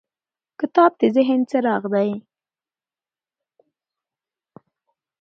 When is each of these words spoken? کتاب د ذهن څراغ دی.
کتاب 0.59 0.91
د 0.99 1.01
ذهن 1.15 1.39
څراغ 1.49 1.83
دی. 1.93 2.09